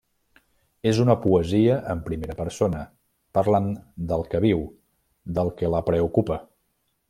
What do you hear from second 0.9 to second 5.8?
És una poesia en primera persona, parlant del que viu, del que